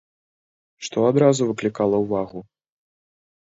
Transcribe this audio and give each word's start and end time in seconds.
Што 0.87 0.97
адразу 1.09 1.41
выклікала 1.51 1.95
ўвагу? 2.07 2.39